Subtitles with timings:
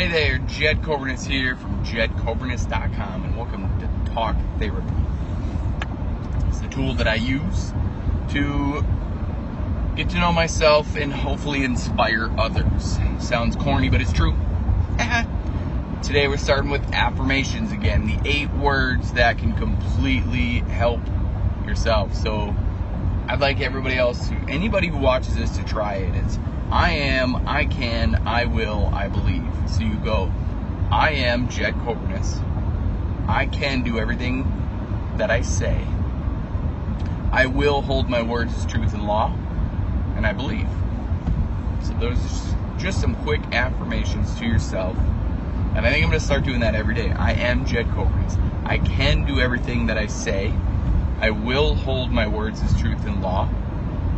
[0.00, 4.94] Hey there, Jed Coburnus here from jedcoburnus.com and welcome to Talk Therapy.
[6.48, 7.74] It's the tool that I use
[8.30, 8.82] to
[9.96, 12.96] get to know myself and hopefully inspire others.
[13.18, 14.32] Sounds corny, but it's true.
[16.02, 21.02] Today we're starting with affirmations again, the eight words that can completely help
[21.66, 22.14] yourself.
[22.14, 22.56] So
[23.28, 26.14] I'd like everybody else, anybody who watches this to try it.
[26.24, 26.38] It's
[26.70, 29.50] I am, I can, I will, I believe.
[29.66, 30.32] So you go,
[30.92, 32.40] I am Jed Coburnus.
[33.28, 34.44] I can do everything
[35.16, 35.84] that I say.
[37.32, 39.34] I will hold my words as truth and law,
[40.16, 40.68] and I believe.
[41.82, 42.18] So those
[42.54, 44.96] are just some quick affirmations to yourself.
[45.74, 47.10] And I think I'm going to start doing that every day.
[47.10, 48.38] I am Jed Coburnus.
[48.64, 50.54] I can do everything that I say.
[51.20, 53.48] I will hold my words as truth and law.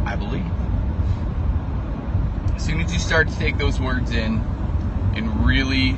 [0.04, 0.61] I believe.
[2.62, 4.38] As soon as you start to take those words in
[5.16, 5.96] and really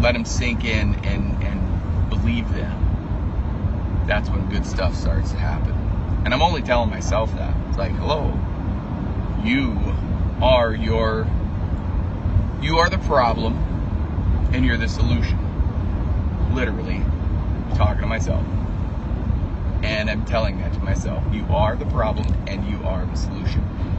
[0.00, 5.72] let them sink in and, and believe them, that's when good stuff starts to happen.
[6.24, 7.56] And I'm only telling myself that.
[7.68, 8.28] It's like, hello,
[9.42, 9.76] you
[10.40, 11.26] are your,
[12.60, 13.54] you are the problem
[14.52, 15.40] and you're the solution.
[16.54, 17.02] Literally,
[17.74, 18.44] talking to myself.
[19.82, 21.24] And I'm telling that to myself.
[21.32, 23.91] You are the problem and you are the solution.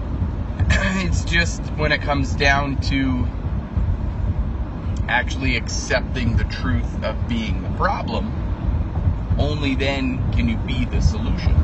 [1.05, 3.27] it's just when it comes down to
[5.07, 8.33] actually accepting the truth of being the problem,
[9.37, 11.55] only then can you be the solution.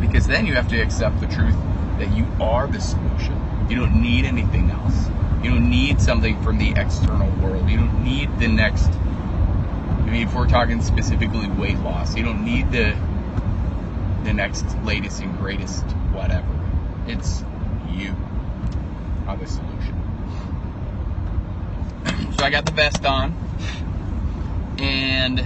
[0.00, 1.56] Because then you have to accept the truth
[1.98, 3.38] that you are the solution.
[3.68, 5.08] You don't need anything else.
[5.42, 7.68] You don't need something from the external world.
[7.68, 8.88] You don't need the next.
[8.88, 12.96] I mean, if we're talking specifically weight loss, you don't need the
[14.24, 16.59] the next latest and greatest whatever.
[17.10, 17.42] It's
[17.88, 18.14] you
[19.26, 19.96] are the solution.
[22.38, 23.34] so I got the vest on
[24.78, 25.40] and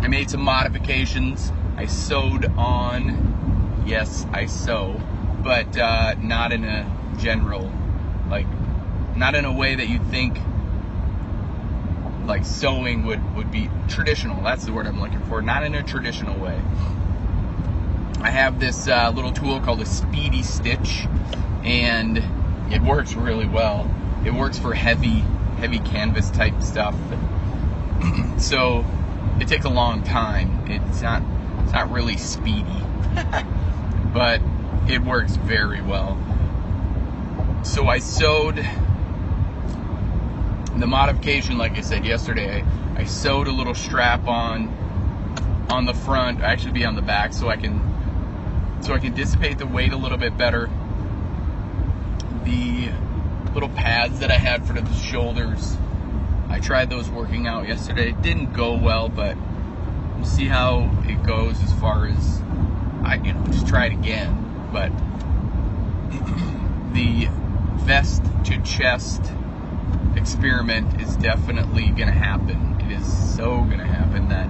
[0.00, 1.52] I made some modifications.
[1.76, 4.98] I sewed on, yes, I sew,
[5.44, 7.70] but uh, not in a general,
[8.30, 8.46] like,
[9.14, 10.38] not in a way that you'd think
[12.24, 14.42] like sewing would, would be traditional.
[14.42, 15.42] That's the word I'm looking for.
[15.42, 16.58] Not in a traditional way.
[18.22, 21.08] I have this uh, little tool called a Speedy Stitch,
[21.64, 22.22] and
[22.70, 23.92] it works really well.
[24.24, 25.24] It works for heavy,
[25.58, 26.94] heavy canvas type stuff.
[28.38, 28.84] so
[29.40, 30.70] it takes a long time.
[30.70, 31.20] It's not,
[31.64, 32.84] it's not really speedy,
[34.14, 34.40] but
[34.88, 36.16] it works very well.
[37.64, 38.64] So I sewed
[40.76, 42.62] the modification, like I said yesterday.
[42.62, 44.78] I, I sewed a little strap on
[45.70, 47.80] on the front, actually be on the back, so I can
[48.82, 50.68] so I can dissipate the weight a little bit better.
[52.44, 52.90] The
[53.54, 55.76] little pads that I had for the shoulders,
[56.48, 58.10] I tried those working out yesterday.
[58.10, 59.36] It didn't go well, but
[60.16, 62.40] we'll see how it goes as far as
[63.04, 64.70] I, you know, just try it again.
[64.72, 64.90] But
[66.92, 67.28] the
[67.84, 69.22] vest to chest
[70.16, 72.80] experiment is definitely going to happen.
[72.80, 74.48] It is so going to happen that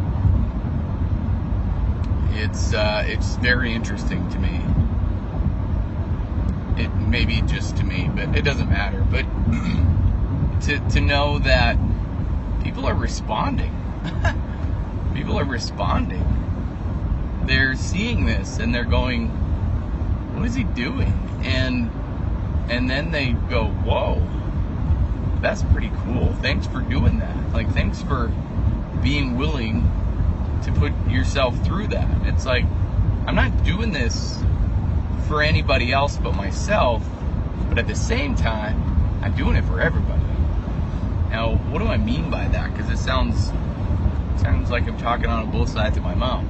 [2.32, 4.60] it's uh, it's very interesting to me.
[6.82, 9.04] It maybe just to me, but it doesn't matter.
[9.10, 9.24] But
[10.62, 11.76] to to know that
[12.62, 13.76] people are responding,
[15.14, 16.26] people are responding.
[17.44, 19.28] They're seeing this and they're going,
[20.34, 21.90] "What is he doing?" And
[22.68, 24.26] and then they go, "Whoa,
[25.42, 26.32] that's pretty cool.
[26.40, 27.52] Thanks for doing that.
[27.52, 28.32] Like, thanks for
[29.02, 29.90] being willing."
[30.64, 32.08] To put yourself through that.
[32.26, 32.64] It's like,
[33.26, 34.42] I'm not doing this
[35.28, 37.04] for anybody else but myself,
[37.68, 40.22] but at the same time, I'm doing it for everybody.
[41.30, 42.74] Now, what do I mean by that?
[42.74, 43.52] Because it sounds
[44.40, 46.44] sounds like I'm talking on both sides of my mouth.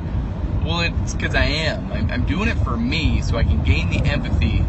[0.64, 1.92] Well, it's because I am.
[1.92, 4.64] I'm, I'm doing it for me so I can gain the empathy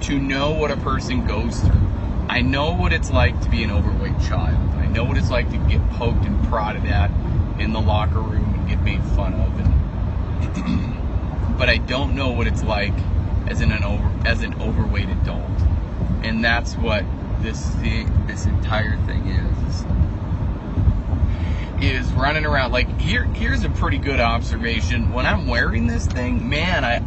[0.06, 1.87] to know what a person goes through.
[2.28, 4.58] I know what it's like to be an overweight child.
[4.76, 7.10] I know what it's like to get poked and prodded at
[7.58, 9.58] in the locker room and get made fun of.
[9.58, 10.98] And
[11.58, 12.92] but I don't know what it's like
[13.48, 15.50] as an, an over as an overweight adult,
[16.22, 17.04] and that's what
[17.40, 19.48] this thing, this entire thing is.
[21.80, 23.24] Is running around like here.
[23.24, 25.12] Here's a pretty good observation.
[25.12, 27.02] When I'm wearing this thing, man, I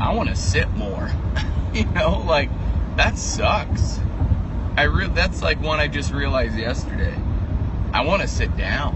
[0.00, 1.10] I want to sit more.
[1.74, 2.48] you know, like
[2.96, 3.98] that sucks.
[4.76, 7.14] I re- that's like one I just realized yesterday.
[7.94, 8.94] I want to sit down,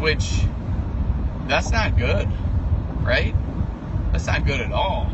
[0.00, 0.44] which
[1.46, 2.28] that's not good,
[3.02, 3.34] right?
[4.12, 5.10] That's not good at all.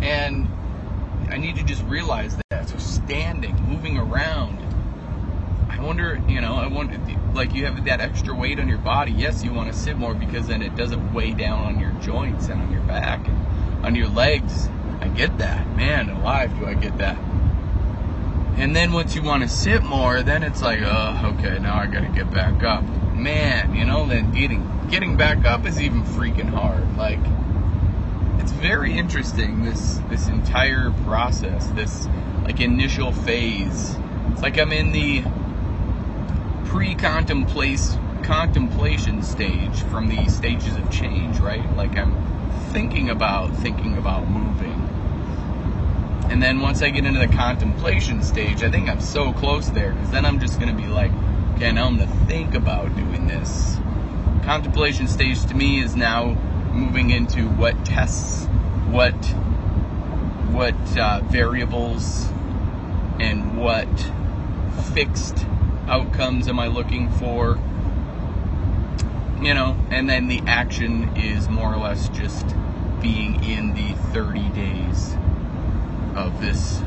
[0.00, 0.48] And
[1.30, 2.68] I need to just realize that.
[2.68, 4.62] So standing, moving around.
[5.68, 6.98] I wonder, you know, I wonder,
[7.34, 9.12] like you have that extra weight on your body.
[9.12, 12.48] Yes, you want to sit more because then it doesn't weigh down on your joints
[12.48, 14.68] and on your back and on your legs.
[15.00, 15.68] I get that.
[15.76, 17.18] Man, alive, do I get that.
[18.56, 21.86] And then once you want to sit more, then it's like, oh, okay, now I
[21.86, 22.84] got to get back up.
[23.14, 26.96] Man, you know, then getting getting back up is even freaking hard.
[26.96, 27.18] Like,
[28.40, 32.08] it's very interesting this this entire process, this
[32.44, 33.96] like initial phase.
[34.32, 35.22] It's like I'm in the
[36.66, 41.76] pre-contemplation stage from the stages of change, right?
[41.76, 42.14] Like I'm
[42.72, 44.88] thinking about thinking about moving.
[46.28, 49.92] And then once I get into the contemplation stage, I think I'm so close there
[49.92, 51.12] because then I'm just going to be like,
[51.54, 53.76] okay, now I'm going to think about doing this.
[54.42, 56.32] Contemplation stage to me is now
[56.72, 58.46] moving into what tests,
[58.90, 59.14] what
[60.50, 62.26] what uh, variables,
[63.20, 63.88] and what
[64.94, 65.46] fixed
[65.86, 67.56] outcomes am I looking for?
[69.40, 72.46] You know, and then the action is more or less just
[73.00, 75.16] being in the 30 days
[76.16, 76.80] of this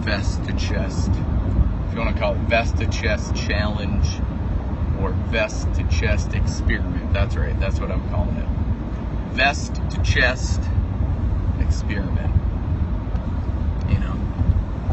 [0.00, 1.10] vest to chest.
[1.10, 4.06] If you want to call it vest to chest challenge
[5.00, 7.12] or vest to chest experiment.
[7.12, 8.48] That's right, that's what I'm calling it.
[9.34, 10.60] Vest to chest
[11.60, 12.34] experiment.
[13.88, 14.18] You know,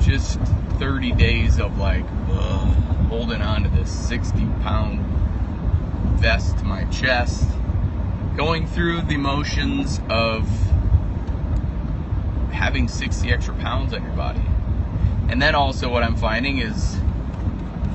[0.02, 0.40] just
[0.80, 2.74] 30 days of like ugh,
[3.10, 5.04] holding on to this 60 pound
[6.19, 7.50] vest to my chest,
[8.36, 10.48] going through the motions of
[12.63, 14.39] having 60 extra pounds on your body.
[15.27, 16.95] And then also what I'm finding is,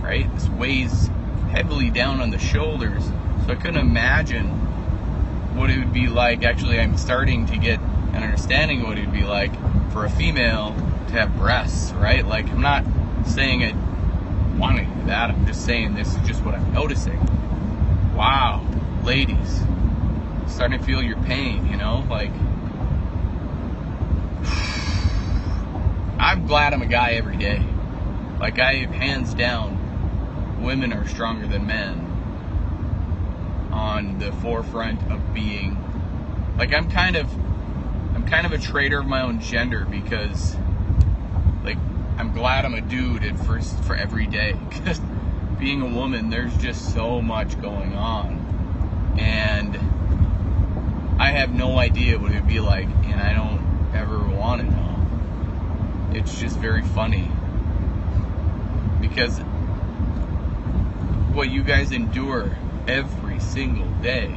[0.02, 1.08] right, this weighs
[1.50, 3.02] heavily down on the shoulders.
[3.46, 4.46] So I couldn't imagine
[5.56, 6.44] what it would be like.
[6.44, 7.80] Actually, I'm starting to get
[8.12, 9.52] an understanding of what it would be like
[9.90, 10.74] for a female
[11.06, 12.26] to have breasts, right?
[12.26, 12.84] Like, I'm not
[13.26, 13.72] saying I
[14.58, 15.30] want to do that.
[15.30, 17.18] I'm just saying this is just what I'm noticing.
[18.14, 18.66] Wow,
[19.02, 19.62] ladies,
[20.46, 22.04] starting to feel your pain, you know?
[22.10, 22.32] Like,
[26.18, 27.64] I'm glad I'm a guy every day.
[28.40, 32.00] Like, I, hands down, women are stronger than men
[33.72, 35.76] on the forefront of being.
[36.58, 37.32] Like, I'm kind of.
[38.14, 40.56] I'm kind of a traitor of my own gender because,
[41.62, 41.78] like,
[42.16, 44.56] I'm glad I'm a dude at first for every day.
[44.68, 45.00] Because
[45.60, 49.16] being a woman, there's just so much going on.
[49.18, 49.76] And
[51.20, 54.70] I have no idea what it would be like, and I don't ever want to
[54.70, 54.87] know
[56.18, 57.30] it's just very funny.
[59.00, 59.38] Because
[61.32, 62.56] what you guys endure
[62.88, 64.36] every single day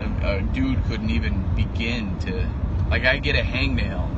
[0.00, 2.46] a, a, dude couldn't even begin to
[2.90, 4.10] like i get a hangnail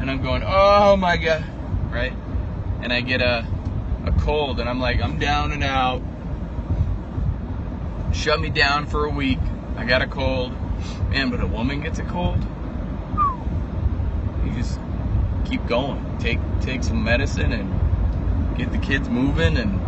[0.00, 1.44] and i'm going oh my god
[1.90, 2.12] right?
[2.82, 3.46] And i get a
[4.04, 6.02] a cold and i'm like i'm down and out.
[8.12, 9.40] Shut me down for a week.
[9.76, 10.52] I got a cold.
[11.10, 12.44] Man but a woman gets a cold?
[14.44, 14.78] You just
[15.44, 16.18] keep going.
[16.18, 19.80] Take take some medicine and get the kids moving and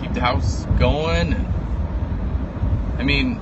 [0.00, 1.32] keep the house going.
[1.32, 1.46] And,
[2.98, 3.38] I mean,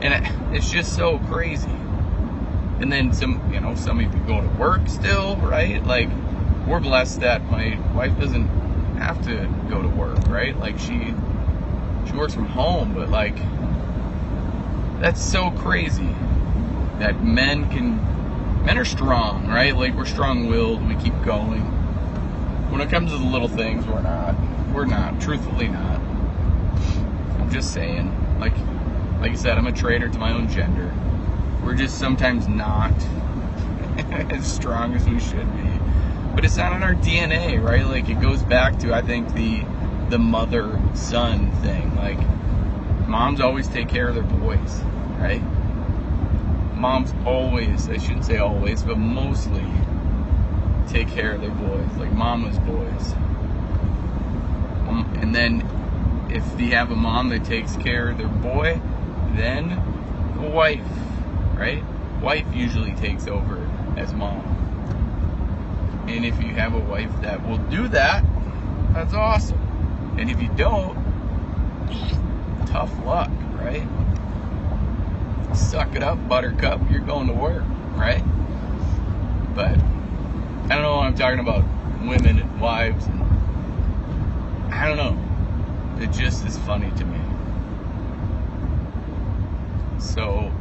[0.00, 1.70] and it, it's just so crazy.
[2.78, 5.82] And then some, you know, some of you go to work still, right?
[5.84, 6.10] Like,
[6.66, 8.46] we're blessed that my wife doesn't
[8.96, 10.58] have to go to work, right?
[10.58, 11.14] Like she
[12.06, 13.36] she works from home, but like
[15.00, 16.14] that's so crazy
[16.98, 17.98] that men can
[18.66, 19.76] men are strong, right?
[19.76, 20.86] Like we're strong-willed.
[20.88, 21.62] We keep going.
[22.72, 24.34] When it comes to the little things, we're not.
[24.74, 25.20] We're not.
[25.20, 26.00] Truthfully, not.
[27.38, 28.12] I'm just saying.
[28.40, 28.56] Like,
[29.20, 30.92] like I said, I'm a traitor to my own gender.
[31.64, 32.90] We're just sometimes not
[34.30, 35.80] as strong as we should be.
[36.34, 37.86] But it's not in our DNA, right?
[37.86, 39.64] Like it goes back to I think the
[40.10, 41.94] the mother son thing.
[41.94, 42.18] Like
[43.06, 44.82] moms always take care of their boys,
[45.18, 45.40] right?
[46.86, 49.64] Moms always, I shouldn't say always, but mostly
[50.86, 53.12] take care of their boys, like mama's boys.
[54.86, 55.68] Um, and then
[56.30, 58.80] if you have a mom that takes care of their boy,
[59.32, 59.72] then
[60.38, 60.86] a wife,
[61.56, 61.82] right?
[62.22, 64.44] Wife usually takes over as mom.
[66.06, 68.24] And if you have a wife that will do that,
[68.92, 70.14] that's awesome.
[70.20, 70.94] And if you don't,
[72.68, 73.88] tough luck, right?
[75.56, 78.22] Suck it up, buttercup, you're going to work, right?
[79.54, 79.78] But
[80.66, 81.64] I don't know what I'm talking about
[82.06, 83.22] women and wives and
[84.72, 86.02] I don't know.
[86.02, 87.18] It just is funny to me.
[89.98, 90.52] So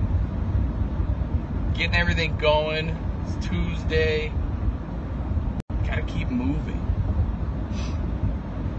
[1.73, 2.97] getting everything going.
[3.25, 4.31] It's Tuesday.
[5.85, 6.81] Gotta keep moving.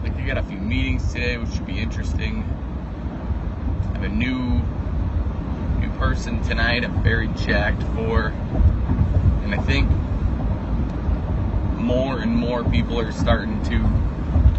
[0.02, 2.42] Like I got a few meetings today, which should be interesting.
[3.82, 4.62] I have a new new
[5.98, 6.84] person tonight.
[6.84, 8.28] I'm very jacked for,
[9.42, 9.90] and I think
[11.78, 13.76] more and more people are starting to.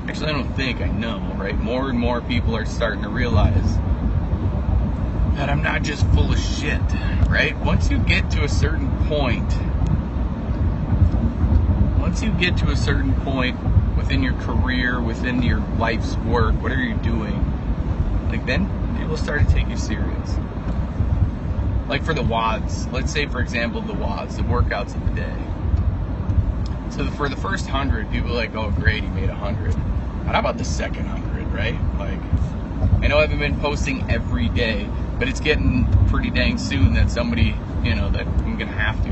[0.08, 1.58] Actually, I don't think I know, right?
[1.58, 3.78] More and more people are starting to realize
[5.36, 6.82] that I'm not just full of shit,
[7.30, 7.56] right?
[7.60, 9.48] Once you get to a certain point,
[12.00, 13.58] once you get to a certain point
[13.98, 17.44] within your career, within your life's work, whatever you're doing,
[18.30, 18.68] like then
[18.98, 20.38] people start to take you serious.
[21.88, 25.36] Like for the WODs, let's say for example the WODs, the workouts of the day.
[26.90, 29.74] So for the first hundred, people are like, oh great, he made a hundred.
[30.26, 31.80] But how about the second hundred, right?
[31.98, 32.20] Like,
[33.02, 37.10] I know I haven't been posting every day, but it's getting pretty dang soon that
[37.10, 39.10] somebody, you know, that I'm gonna have to,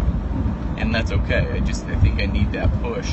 [0.81, 1.49] and that's okay.
[1.53, 3.09] I just I think I need that push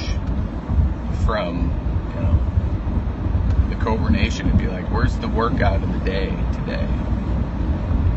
[1.24, 1.70] from,
[2.16, 6.88] you know, the Cobra Nation to be like, where's the workout of the day today?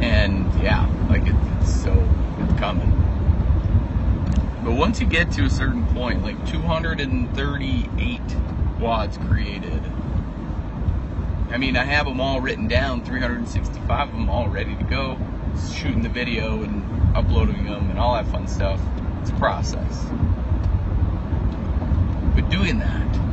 [0.05, 1.91] And yeah, like it, it's so
[2.39, 2.91] it's coming.
[4.63, 8.21] But once you get to a certain point, like 238
[8.79, 9.81] WODs created,
[11.49, 15.17] I mean, I have them all written down, 365 of them all ready to go,
[15.73, 18.79] shooting the video and uploading them and all that fun stuff.
[19.21, 20.05] It's a process.
[22.35, 23.24] But doing that,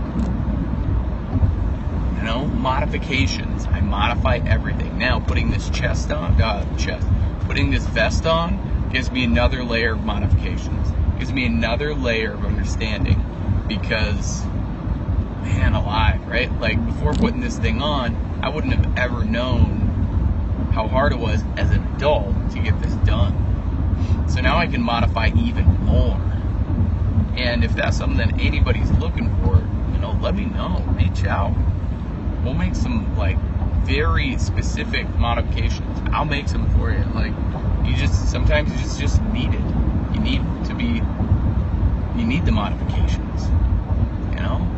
[2.23, 3.67] you know, modifications.
[3.67, 4.97] I modify everything.
[4.97, 7.05] Now, putting this chest on, uh, chest,
[7.47, 10.93] putting this vest on gives me another layer of modifications.
[11.19, 13.25] Gives me another layer of understanding
[13.67, 14.45] because
[15.43, 16.53] man alive, right?
[16.61, 21.43] Like before putting this thing on, I wouldn't have ever known how hard it was
[21.57, 24.29] as an adult to get this done.
[24.29, 26.21] So now I can modify even more.
[27.37, 29.57] And if that's something that anybody's looking for,
[29.93, 30.85] you know, let me know.
[30.97, 31.53] Reach out.
[32.45, 33.39] We'll make some like
[33.85, 36.01] very specific modifications.
[36.13, 37.05] I'll make some for you.
[37.15, 37.33] Like
[37.85, 39.61] you just sometimes you just just need it.
[40.15, 41.03] You need to be
[42.19, 43.45] you need the modifications.
[44.31, 44.69] You know?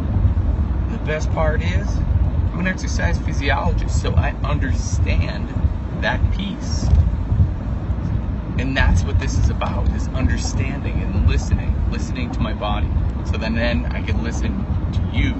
[0.90, 1.88] the best part is
[2.52, 5.48] I'm an exercise physiologist, so I understand
[6.02, 6.86] that piece.
[8.58, 12.88] And that's what this is about, is understanding and listening, listening to my body.
[13.24, 15.34] So then, then I can listen to you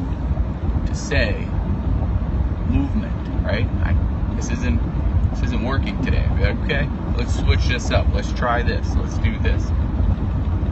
[0.87, 1.47] to say
[2.75, 3.67] movement, right?
[3.83, 4.81] I, this isn't
[5.31, 6.27] this isn't working today.
[6.65, 8.07] Okay, let's switch this up.
[8.13, 8.95] Let's try this.
[8.97, 9.65] Let's do this.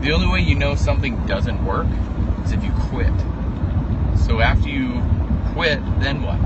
[0.03, 1.87] The only way you know something doesn't work
[2.45, 3.13] is if you quit.
[4.19, 5.03] So after you
[5.53, 6.39] quit, then what?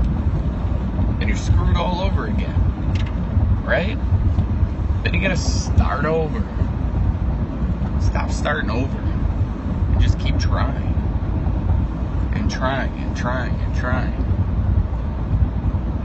[1.19, 3.63] And you're screwed all over again.
[3.63, 3.97] Right?
[5.03, 6.39] Then you gotta start over.
[8.01, 8.97] Stop starting over.
[8.97, 10.93] And just keep trying.
[12.33, 14.26] And trying and trying and trying.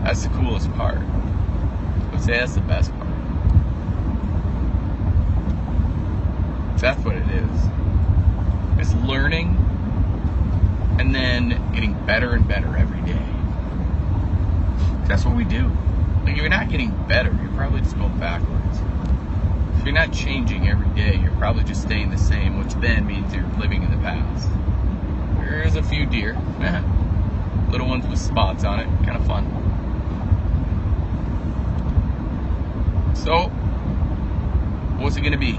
[0.02, 0.98] That's the coolest part.
[0.98, 3.08] I would say that's the best part.
[6.78, 7.60] That's what it is.
[8.78, 9.56] It's learning
[10.98, 13.22] and then getting better and better every day.
[15.06, 15.70] That's what we do.
[16.24, 18.78] Like if you're not getting better, you're probably just going backwards.
[19.78, 23.34] If you're not changing every day, you're probably just staying the same, which then means
[23.34, 24.48] you're living in the past.
[25.38, 26.34] There's a few deer,
[27.70, 29.46] little ones with spots on it, kind of fun.
[33.14, 33.50] So,
[35.22, 35.58] it gonna be?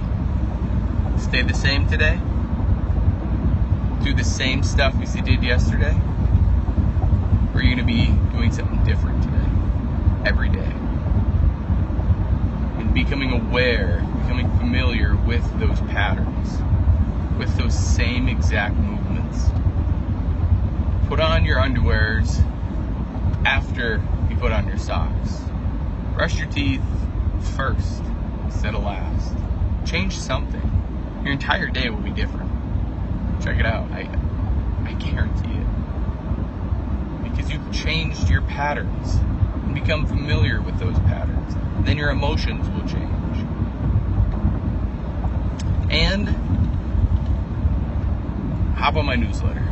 [1.20, 2.20] Stay the same today?
[4.04, 5.96] do the same stuff as you did yesterday?
[7.54, 9.48] Or are you going to be doing something different today?
[10.26, 10.74] Every day.
[12.80, 16.50] And becoming aware, becoming familiar with those patterns,
[17.38, 19.46] with those same exact movements.
[21.08, 22.42] Put on your underwears
[23.46, 25.40] after you put on your socks.
[26.14, 26.84] Brush your teeth
[27.56, 28.02] first
[28.44, 29.34] instead of last.
[29.86, 30.62] Change something.
[31.24, 32.52] Your entire day will be different.
[33.44, 33.92] Check it out.
[33.92, 34.10] I
[34.86, 35.68] I guarantee it.
[37.24, 41.56] Because you've changed your patterns and become familiar with those patterns.
[41.86, 43.10] Then your emotions will change.
[45.90, 46.28] And
[48.76, 49.68] hop on my newsletter.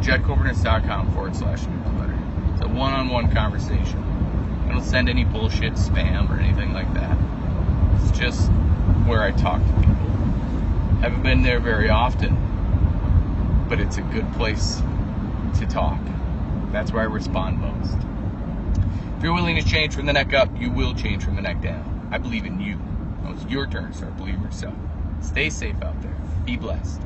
[0.00, 2.18] JedCoburnus.com forward slash newsletter.
[2.52, 4.02] It's a one on one conversation.
[4.66, 7.16] I don't send any bullshit spam or anything like that.
[7.96, 8.50] It's just
[9.06, 9.94] where I talk to people.
[11.00, 12.36] Haven't been there very often
[13.68, 14.80] but it's a good place
[15.58, 15.98] to talk.
[16.70, 17.96] That's where I respond most.
[19.16, 21.62] If you're willing to change from the neck up, you will change from the neck
[21.62, 22.08] down.
[22.12, 22.76] I believe in you.
[23.22, 24.74] Now it's your turn to start believing yourself.
[25.20, 26.16] Stay safe out there.
[26.44, 27.00] Be blessed.